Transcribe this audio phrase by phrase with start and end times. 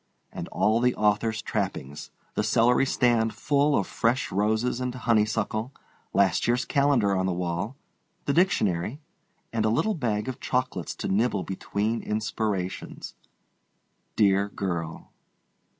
[0.31, 5.71] And all the author's trappings—the celery stand full of fresh roses and honeysuckle,
[6.11, 7.75] last year's calendar on the wall,
[8.25, 8.99] the dictionary,
[9.53, 13.13] and a little bag of chocolates to nibble between inspirations.
[14.15, 15.11] Dear girl!